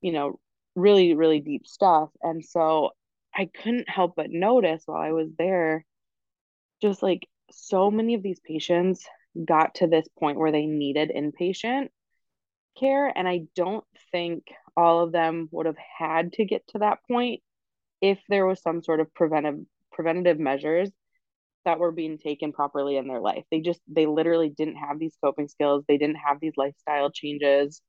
[0.00, 0.38] you know,
[0.74, 2.10] really, really deep stuff.
[2.22, 2.90] And so
[3.34, 5.84] I couldn't help but notice while I was there,
[6.80, 9.04] just like so many of these patients
[9.44, 11.88] got to this point where they needed inpatient
[12.78, 13.12] care.
[13.14, 17.42] And I don't think all of them would have had to get to that point
[18.00, 19.58] if there was some sort of preventive
[19.92, 20.90] preventative measures
[21.66, 23.44] that were being taken properly in their life.
[23.50, 25.84] They just they literally didn't have these coping skills.
[25.86, 27.82] They didn't have these lifestyle changes.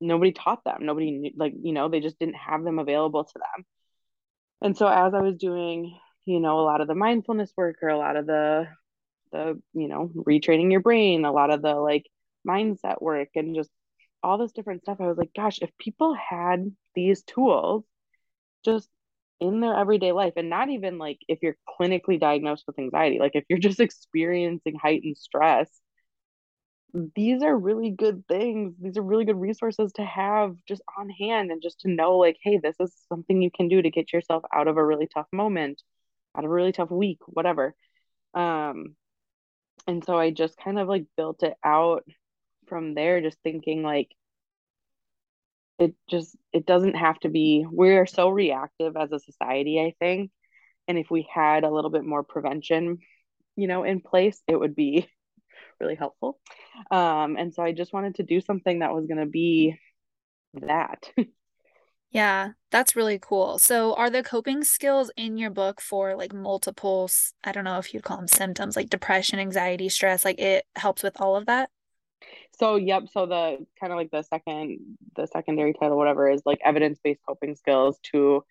[0.00, 0.78] Nobody taught them.
[0.80, 3.64] Nobody knew, like, you know, they just didn't have them available to them.
[4.60, 7.88] And so as I was doing, you know, a lot of the mindfulness work or
[7.88, 8.68] a lot of the
[9.32, 12.06] the, you know, retraining your brain, a lot of the like
[12.46, 13.70] mindset work and just
[14.22, 17.84] all this different stuff, I was like, gosh, if people had these tools
[18.64, 18.88] just
[19.48, 23.32] in their everyday life and not even like if you're clinically diagnosed with anxiety like
[23.34, 25.68] if you're just experiencing heightened stress
[27.16, 28.74] these are really good things.
[28.80, 32.36] These are really good resources to have just on hand and just to know like
[32.42, 35.26] hey this is something you can do to get yourself out of a really tough
[35.32, 35.82] moment
[36.36, 37.74] out of a really tough week whatever.
[38.34, 38.96] Um
[39.86, 42.04] and so i just kind of like built it out
[42.68, 44.08] from there just thinking like
[45.78, 50.30] it just it doesn't have to be we're so reactive as a society i think.
[50.86, 52.98] And if we had a little bit more prevention
[53.56, 55.08] you know in place it would be
[55.80, 56.38] really helpful.
[56.90, 59.78] Um and so i just wanted to do something that was going to be
[60.54, 61.10] that.
[62.10, 63.58] Yeah that's really cool.
[63.58, 67.10] So are the coping skills in your book for like multiple
[67.44, 71.02] i don't know if you'd call them symptoms like depression anxiety stress like it helps
[71.02, 71.70] with all of that
[72.58, 74.78] so yep so the kind of like the second
[75.16, 78.44] the secondary title whatever is like evidence-based coping skills to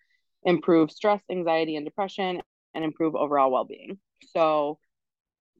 [0.43, 2.41] improve stress anxiety and depression
[2.73, 3.97] and improve overall well-being
[4.33, 4.77] so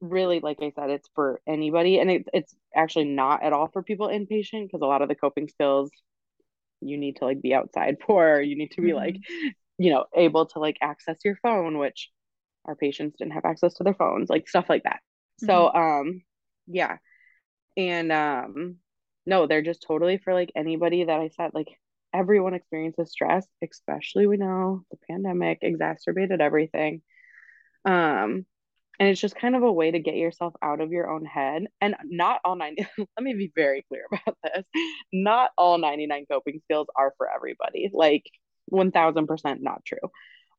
[0.00, 3.82] really like i said it's for anybody and it, it's actually not at all for
[3.82, 5.90] people inpatient because a lot of the coping skills
[6.80, 8.98] you need to like be outside for you need to be mm-hmm.
[8.98, 9.16] like
[9.78, 12.10] you know able to like access your phone which
[12.66, 15.00] our patients didn't have access to their phones like stuff like that
[15.42, 15.46] mm-hmm.
[15.46, 16.22] so um
[16.66, 16.96] yeah
[17.76, 18.76] and um
[19.26, 21.68] no they're just totally for like anybody that i said like
[22.14, 27.02] everyone experiences stress especially we know the pandemic exacerbated everything.
[27.84, 28.46] Um
[29.00, 31.64] and it's just kind of a way to get yourself out of your own head.
[31.80, 34.64] And not all 90 let me be very clear about this.
[35.12, 37.90] Not all 99 coping skills are for everybody.
[37.92, 38.24] Like
[38.72, 39.98] 1000% not true.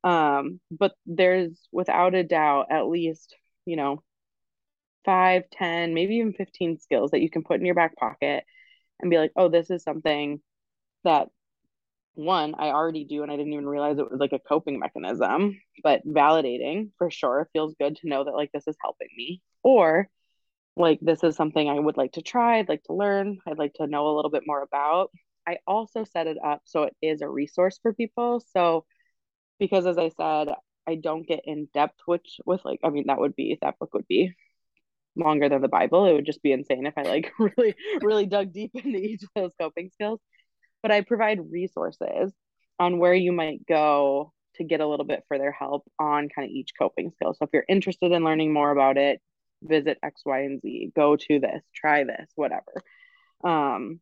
[0.03, 3.33] Um but there's without a doubt at least
[3.65, 4.03] you know
[5.05, 8.43] five, 10, maybe even 15 skills that you can put in your back pocket
[8.99, 10.41] and be like, oh, this is something
[11.03, 11.27] that
[12.15, 15.59] one, I already do and I didn't even realize it was like a coping mechanism,
[15.83, 17.49] but validating for sure.
[17.53, 19.41] Feels good to know that like this is helping me.
[19.63, 20.09] Or
[20.77, 23.73] like this is something I would like to try, I'd like to learn, I'd like
[23.75, 25.11] to know a little bit more about.
[25.47, 28.43] I also set it up so it is a resource for people.
[28.53, 28.85] So
[29.59, 30.53] because as I said,
[30.87, 33.93] I don't get in depth which with like I mean that would be that book
[33.93, 34.33] would be
[35.15, 36.05] longer than the Bible.
[36.05, 39.29] It would just be insane if I like really, really dug deep into each of
[39.35, 40.19] those coping skills.
[40.81, 42.33] But I provide resources
[42.79, 46.51] on where you might go to get a little bit further help on kind of
[46.51, 47.33] each coping skill.
[47.33, 49.21] So if you're interested in learning more about it,
[49.63, 52.83] visit X, Y, and Z, go to this, try this, whatever.
[53.43, 53.99] Um,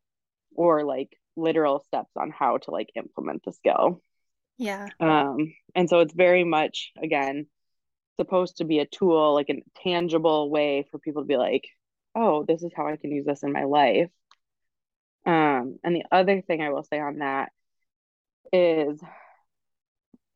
[0.56, 4.02] or like literal steps on how to like implement the skill.
[4.58, 4.88] Yeah.
[5.00, 7.48] Um, and so it's very much again
[8.18, 11.68] supposed to be a tool, like a tangible way for people to be like,
[12.16, 14.10] oh, this is how I can use this in my life.
[15.26, 17.52] Um, and the other thing I will say on that
[18.52, 19.02] is,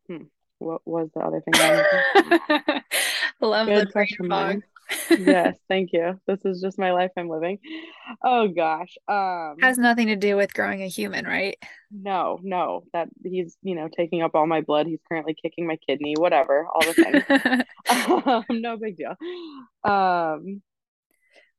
[0.07, 0.23] hmm,
[0.59, 1.53] what was the other thing?
[3.41, 4.63] Love Good the brain fog
[5.09, 6.19] yes, thank you.
[6.27, 7.59] This is just my life I'm living.
[8.23, 8.97] Oh gosh.
[9.07, 11.57] Um has nothing to do with growing a human, right?
[11.91, 12.83] No, no.
[12.93, 14.87] That he's, you know, taking up all my blood.
[14.87, 17.23] He's currently kicking my kidney, whatever, all the things.
[18.27, 19.15] um, no big deal.
[19.83, 20.61] Um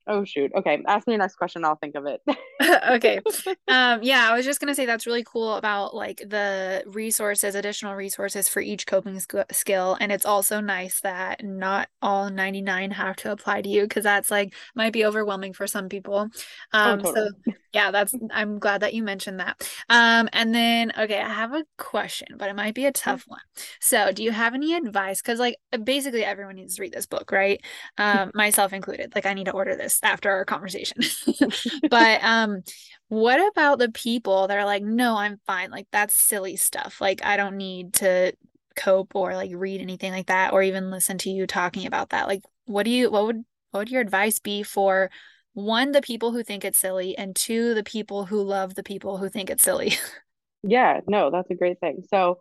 [0.09, 0.51] Oh shoot.
[0.55, 0.83] Okay.
[0.87, 1.65] Ask me your next question.
[1.65, 2.23] I'll think of it.
[2.91, 3.21] okay.
[3.69, 7.95] Um, yeah, I was just gonna say that's really cool about like the resources, additional
[7.95, 9.97] resources for each coping sk- skill.
[10.01, 14.31] And it's also nice that not all 99 have to apply to you because that's
[14.31, 16.31] like might be overwhelming for some people.
[16.73, 17.31] Oh, um, oh, totally.
[17.47, 19.69] so yeah, that's I'm glad that you mentioned that.
[19.91, 23.41] Um, and then okay, I have a question, but it might be a tough one.
[23.81, 25.21] So do you have any advice?
[25.21, 27.61] Because like basically everyone needs to read this book, right?
[27.99, 29.15] Um, myself included.
[29.15, 30.99] Like I need to order this after our conversation.
[31.91, 32.63] but um,
[33.09, 35.71] what about the people that are like, no, I'm fine.
[35.71, 37.01] Like that's silly stuff.
[37.01, 38.33] Like I don't need to
[38.77, 42.29] cope or like read anything like that or even listen to you talking about that.
[42.29, 45.11] Like what do you what would what would your advice be for
[45.59, 49.19] one, the people who think it's silly, and two, the people who love the people
[49.19, 49.95] who think it's silly?
[50.63, 52.05] yeah, no, that's a great thing.
[52.09, 52.41] So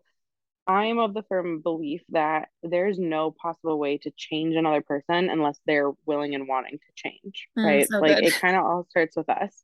[0.68, 5.30] I am of the firm belief that there's no possible way to change another person
[5.30, 7.88] unless they're willing and wanting to change, mm, right?
[7.88, 8.26] So like good.
[8.26, 9.64] it kind of all starts with us.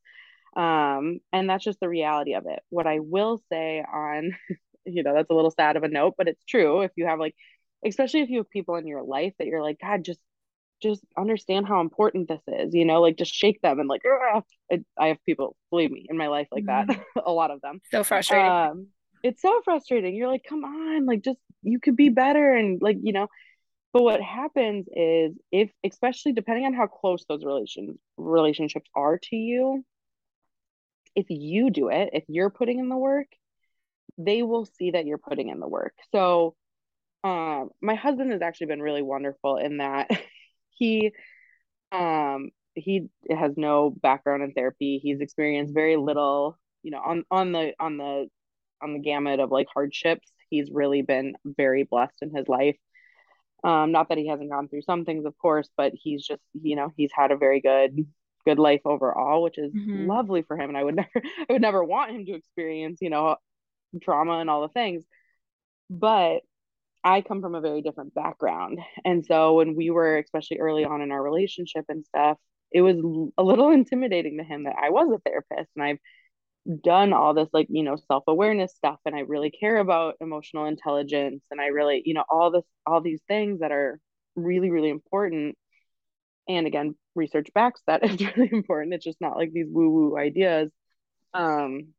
[0.56, 2.60] Um, and that's just the reality of it.
[2.70, 4.36] What I will say on,
[4.86, 6.82] you know, that's a little sad of a note, but it's true.
[6.82, 7.36] If you have like,
[7.86, 10.22] especially if you have people in your life that you're like, God, just
[10.82, 14.84] just understand how important this is, you know, like just shake them and like, I,
[15.00, 17.20] I have people, believe me, in my life like that, mm-hmm.
[17.26, 17.80] a lot of them.
[17.90, 18.46] So frustrating.
[18.46, 18.88] Um,
[19.24, 20.16] it's so frustrating.
[20.16, 22.54] You're like, come on, like just you could be better.
[22.54, 23.28] And like, you know,
[23.94, 29.36] but what happens is if, especially depending on how close those relations relationships are to
[29.36, 29.86] you,
[31.16, 33.28] if you do it, if you're putting in the work,
[34.18, 35.94] they will see that you're putting in the work.
[36.12, 36.56] So
[37.24, 40.10] um, my husband has actually been really wonderful in that
[40.72, 41.12] he
[41.92, 47.52] um he has no background in therapy he's experienced very little you know on on
[47.52, 48.28] the on the
[48.84, 52.76] on the gamut of like hardships he's really been very blessed in his life
[53.64, 56.76] um not that he hasn't gone through some things of course but he's just you
[56.76, 58.06] know he's had a very good
[58.46, 60.08] good life overall which is mm-hmm.
[60.08, 63.10] lovely for him and i would never i would never want him to experience you
[63.10, 63.36] know
[64.02, 65.04] trauma and all the things
[65.90, 66.42] but
[67.04, 68.80] I come from a very different background.
[69.04, 72.38] And so when we were, especially early on in our relationship and stuff,
[72.72, 72.98] it was
[73.38, 76.00] a little intimidating to him that I was a therapist and I've
[76.84, 79.00] done all this, like, you know, self awareness stuff.
[79.06, 81.44] And I really care about emotional intelligence.
[81.52, 84.00] And I really, you know, all this, all these things that are
[84.36, 85.58] really, really important.
[86.48, 88.94] And again, research backs that it's really important.
[88.94, 90.72] It's just not like these woo woo ideas.
[91.34, 91.94] Um,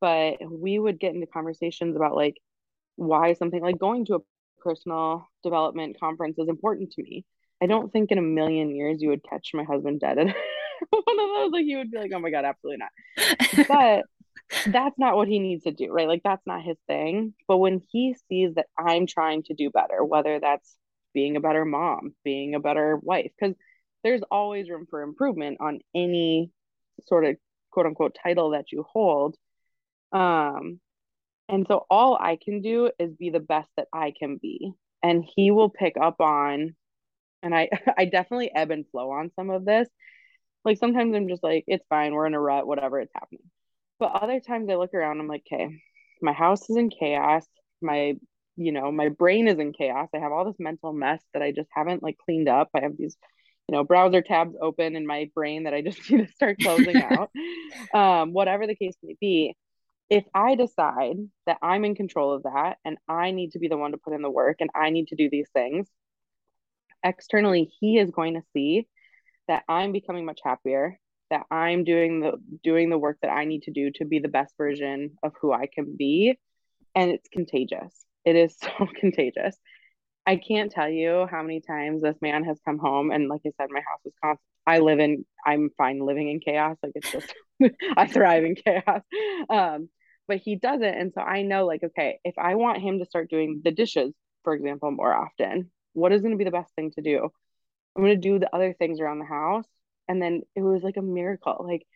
[0.00, 2.36] but we would get into conversations about like,
[2.96, 4.20] why something like going to a
[4.60, 7.24] personal development conference is important to me.
[7.62, 10.36] I don't think in a million years you would catch my husband dead at
[10.90, 11.52] one of those.
[11.52, 14.04] Like he would be like, "Oh my god, absolutely not." But
[14.66, 16.08] that's not what he needs to do, right?
[16.08, 17.34] Like that's not his thing.
[17.46, 20.76] But when he sees that I'm trying to do better, whether that's
[21.14, 23.56] being a better mom, being a better wife, because
[24.04, 26.50] there's always room for improvement on any
[27.06, 27.36] sort of
[27.70, 29.36] quote unquote title that you hold.
[30.12, 30.80] Um,
[31.48, 34.72] and so all I can do is be the best that I can be.
[35.02, 36.74] And he will pick up on
[37.42, 39.88] and I I definitely ebb and flow on some of this.
[40.68, 43.40] Like sometimes I'm just like, it's fine, we're in a rut, whatever, it's happening.
[43.98, 45.80] But other times I look around, I'm like, okay,
[46.20, 47.46] my house is in chaos.
[47.80, 48.16] My,
[48.56, 50.10] you know, my brain is in chaos.
[50.14, 52.68] I have all this mental mess that I just haven't like cleaned up.
[52.74, 53.16] I have these,
[53.66, 56.96] you know, browser tabs open in my brain that I just need to start closing
[56.96, 57.30] out.
[57.94, 59.56] Um, whatever the case may be
[60.10, 63.78] if I decide that I'm in control of that and I need to be the
[63.78, 65.88] one to put in the work and I need to do these things,
[67.02, 68.86] externally he is going to see
[69.48, 70.98] that I'm becoming much happier,
[71.30, 72.32] that I'm doing the
[72.62, 75.52] doing the work that I need to do to be the best version of who
[75.52, 76.38] I can be
[76.94, 77.92] and it's contagious.
[78.24, 79.56] It is so contagious.
[80.26, 83.50] I can't tell you how many times this man has come home and like I
[83.58, 84.44] said my house is constant.
[84.66, 87.34] I live in I'm fine living in chaos like it's just
[87.96, 89.02] I thrive in chaos.
[89.48, 89.88] Um
[90.28, 90.84] but he doesn't.
[90.84, 94.12] And so I know, like, okay, if I want him to start doing the dishes,
[94.44, 97.30] for example, more often, what is to be the best thing to do?
[97.98, 99.66] I'm to do the other things around the house.
[100.06, 101.64] And then it was like a miracle.
[101.66, 101.86] Like,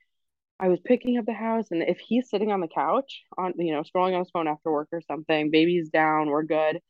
[0.60, 3.72] I was picking up the house, and if he's sitting on the couch, on you
[3.72, 6.80] know, scrolling on his phone after work or something, baby's down, we're good.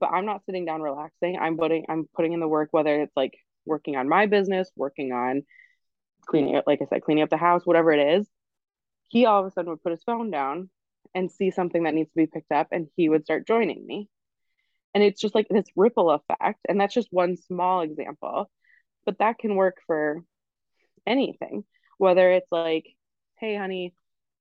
[0.00, 1.38] But I'm not sitting down relaxing.
[1.38, 3.34] I'm putting I'm putting in the work, whether it's like
[3.66, 5.42] working on my business, working on
[6.26, 8.28] cleaning it, like I said, cleaning up the house, whatever it is.
[9.08, 10.70] He all of a sudden would put his phone down
[11.14, 14.08] and see something that needs to be picked up and he would start joining me
[14.94, 18.50] and it's just like this ripple effect and that's just one small example
[19.06, 20.22] but that can work for
[21.06, 21.64] anything
[21.98, 22.86] whether it's like
[23.38, 23.94] hey honey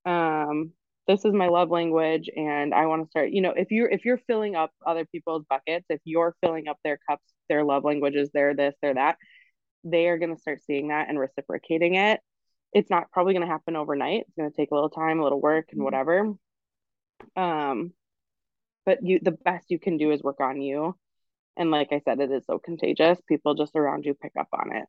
[0.05, 0.71] um
[1.07, 4.05] this is my love language and i want to start you know if you're if
[4.05, 8.29] you're filling up other people's buckets if you're filling up their cups their love languages
[8.33, 9.17] their this their that
[9.83, 12.19] they are going to start seeing that and reciprocating it.
[12.73, 14.21] It's not probably going to happen overnight.
[14.27, 15.83] It's going to take a little time, a little work, and Mm-hmm.
[15.83, 16.33] whatever.
[17.35, 17.93] Um,
[18.85, 20.95] but you, the best you can do is work on you.
[21.59, 23.19] And like I said, it is so contagious.
[23.27, 24.85] People just around you pick up on it.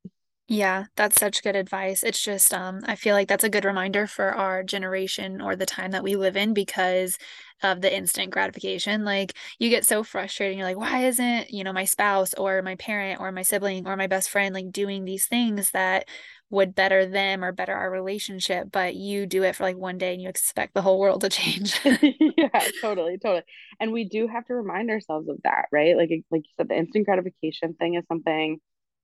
[0.52, 2.02] Yeah, that's such good advice.
[2.02, 5.64] It's just, um, I feel like that's a good reminder for our generation or the
[5.64, 7.18] time that we live in because
[7.62, 9.04] of the instant gratification.
[9.04, 12.74] Like you get so frustrated, you're like, why isn't, you know, my spouse or my
[12.74, 16.08] parent or my sibling or my best friend like doing these things that
[16.50, 18.70] would better them or better our relationship?
[18.72, 21.28] But you do it for like one day and you expect the whole world to
[21.30, 21.80] change.
[22.02, 23.42] yeah, totally, totally.
[23.78, 25.96] And we do have to remind ourselves of that, right?
[25.96, 28.60] Like like you said, the instant gratification thing is something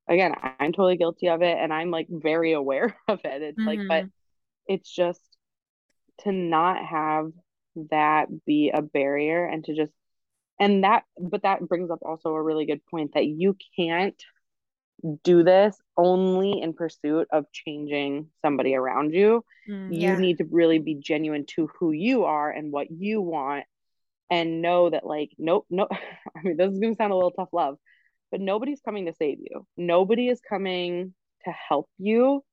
[0.08, 3.42] again, I'm totally guilty of it and I'm like very aware of it.
[3.42, 4.12] It's like, but Mhm.
[4.68, 5.20] it's just
[6.20, 7.32] to not have
[7.90, 9.92] that be a barrier and to just
[10.60, 14.22] and that but that brings up also a really good point that you can't
[15.24, 19.44] do this only in pursuit of changing somebody around you.
[19.68, 20.16] Mm, You yeah.
[20.16, 23.64] need to really be genuine to who you are and what you want
[24.30, 25.88] and know that like nope, no
[26.36, 27.78] I mean this is gonna sound a little tough love,
[28.30, 29.66] but nobody's coming to save you.
[29.76, 32.44] Nobody is coming to help you.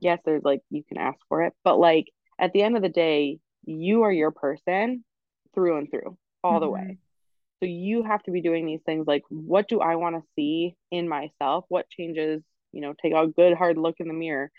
[0.00, 2.06] Yes, there's like you can ask for it, but like
[2.38, 5.04] at the end of the day, you are your person
[5.54, 6.70] through and through, all the Mhm.
[6.70, 6.98] way.
[7.64, 10.76] So you have to be doing these things like, what do I want to see
[10.90, 11.64] in myself?
[11.68, 12.42] What changes,
[12.72, 14.50] you know, take a good hard look in the mirror.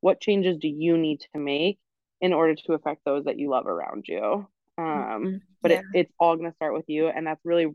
[0.00, 1.78] What changes do you need to make
[2.22, 4.48] in order to affect those that you love around you?
[4.78, 5.42] Um, Mhm.
[5.60, 5.80] but Yeah.
[5.80, 7.08] it, it's all going to start with you.
[7.08, 7.66] And that's really,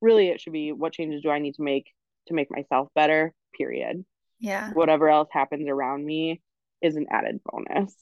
[0.00, 1.86] really, it should be what changes do I need to make
[2.26, 4.04] to make myself better, period.
[4.40, 4.72] Yeah.
[4.72, 6.42] Whatever else happens around me
[6.80, 7.94] is an added bonus.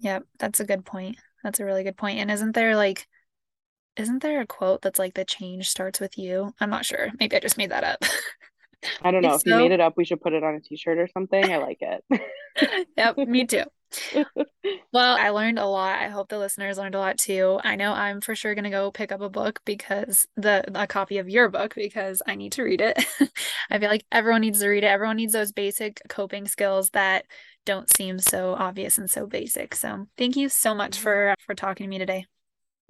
[0.00, 1.16] Yep, that's a good point.
[1.42, 2.18] That's a really good point.
[2.18, 3.06] And isn't there like,
[4.00, 6.54] isn't there a quote that's like the change starts with you?
[6.60, 7.08] I'm not sure.
[7.18, 8.02] Maybe I just made that up.
[9.02, 9.34] I don't know.
[9.34, 11.44] If If you made it up, we should put it on a t-shirt or something.
[11.52, 12.04] I like it.
[12.96, 13.64] yep, me too.
[14.92, 16.00] Well, I learned a lot.
[16.00, 17.60] I hope the listeners learned a lot too.
[17.62, 21.18] I know I'm for sure gonna go pick up a book because the a copy
[21.18, 22.98] of your book because I need to read it.
[23.70, 24.88] I feel like everyone needs to read it.
[24.88, 27.24] Everyone needs those basic coping skills that
[27.66, 29.74] don't seem so obvious and so basic.
[29.74, 31.02] So thank you so much mm-hmm.
[31.02, 32.26] for for talking to me today.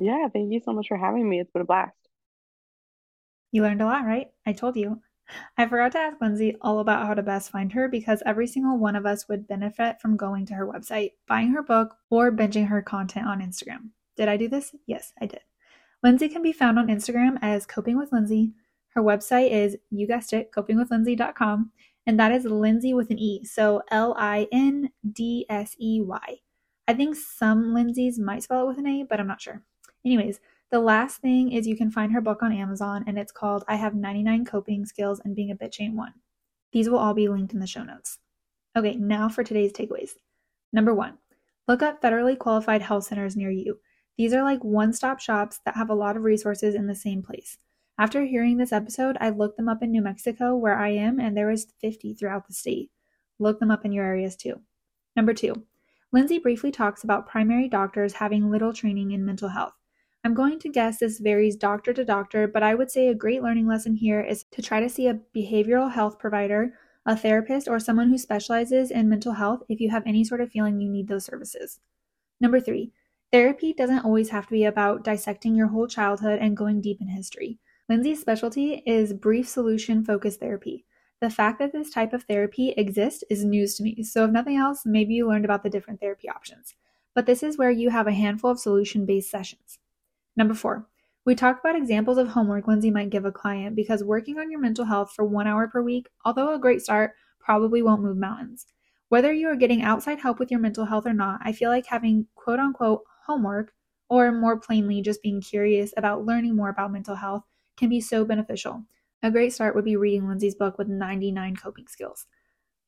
[0.01, 1.41] Yeah, thank you so much for having me.
[1.41, 1.95] It's been a blast.
[3.53, 4.29] You learned a lot, right?
[4.47, 5.01] I told you.
[5.57, 8.79] I forgot to ask Lindsey all about how to best find her because every single
[8.79, 12.67] one of us would benefit from going to her website, buying her book, or binging
[12.67, 13.91] her content on Instagram.
[14.17, 14.75] Did I do this?
[14.87, 15.41] Yes, I did.
[16.03, 18.53] Lindsey can be found on Instagram as Coping with Lindsey.
[18.95, 21.71] Her website is, you guessed it, copingwithlindsey.com,
[22.07, 26.39] and that is Lindsey with an E, so L I N D S E Y.
[26.89, 29.63] I think some Lindsays might spell it with an A, but I'm not sure.
[30.05, 30.41] Anyways,
[30.71, 33.77] the last thing is you can find her book on Amazon, and it's called I
[33.77, 36.15] Have 99 Coping Skills and Being a Bitch Ain't One.
[36.73, 38.19] These will all be linked in the show notes.
[38.77, 40.13] Okay, now for today's takeaways.
[40.73, 41.19] Number one,
[41.67, 43.81] look up federally qualified health centers near you.
[44.17, 47.23] These are like one stop shops that have a lot of resources in the same
[47.23, 47.59] place.
[47.99, 51.37] After hearing this episode, I looked them up in New Mexico, where I am, and
[51.37, 52.91] there was 50 throughout the state.
[53.39, 54.61] Look them up in your areas too.
[55.17, 55.67] Number two,
[56.13, 59.75] Lindsey briefly talks about primary doctors having little training in mental health.
[60.23, 63.43] I'm going to guess this varies doctor to doctor, but I would say a great
[63.43, 66.75] learning lesson here is to try to see a behavioral health provider,
[67.07, 70.51] a therapist, or someone who specializes in mental health if you have any sort of
[70.51, 71.81] feeling you need those services.
[72.39, 72.93] Number three,
[73.33, 77.09] therapy doesn't always have to be about dissecting your whole childhood and going deep in
[77.09, 77.59] history.
[77.89, 80.85] Lindsey's specialty is brief solution focused therapy.
[81.23, 84.57] The fact that this type of therapy exists is news to me, so if nothing
[84.57, 86.75] else, maybe you learned about the different therapy options.
[87.15, 89.79] But this is where you have a handful of solution based sessions.
[90.37, 90.87] Number four,
[91.27, 94.61] we talked about examples of homework Lindsey might give a client because working on your
[94.61, 98.67] mental health for one hour per week, although a great start, probably won't move mountains.
[99.11, 101.87] Whether you are getting outside help with your mental health or not, I feel like
[101.87, 103.73] having quote unquote homework,
[104.09, 107.45] or more plainly, just being curious about learning more about mental health,
[107.77, 108.85] can be so beneficial.
[109.23, 112.27] A great start would be reading Lindsey's book with 99 coping skills.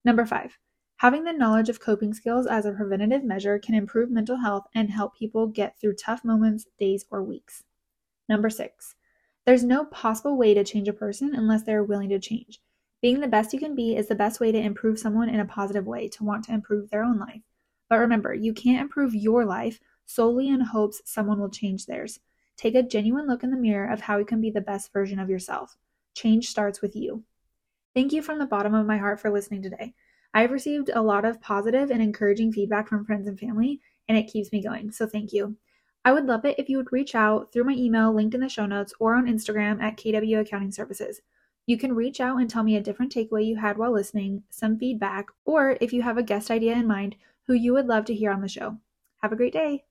[0.05, 0.59] Number five,
[1.03, 4.88] having the knowledge of coping skills as a preventative measure can improve mental health and
[4.88, 7.64] help people get through tough moments, days, or weeks.
[8.28, 8.94] Number six,
[9.44, 12.61] there's no possible way to change a person unless they're willing to change.
[13.00, 15.44] Being the best you can be is the best way to improve someone in a
[15.44, 17.42] positive way to want to improve their own life.
[17.88, 22.20] But remember, you can't improve your life solely in hopes someone will change theirs.
[22.57, 25.18] Take a genuine look in the mirror of how you can be the best version
[25.18, 25.76] of yourself.
[26.14, 27.24] Change starts with you.
[27.92, 29.94] Thank you from the bottom of my heart for listening today.
[30.35, 34.30] I've received a lot of positive and encouraging feedback from friends and family, and it
[34.30, 35.57] keeps me going, so thank you.
[36.05, 38.49] I would love it if you would reach out through my email linked in the
[38.49, 41.20] show notes or on Instagram at KW Accounting Services.
[41.66, 44.78] You can reach out and tell me a different takeaway you had while listening, some
[44.78, 47.14] feedback, or if you have a guest idea in mind
[47.47, 48.78] who you would love to hear on the show.
[49.18, 49.85] Have a great day.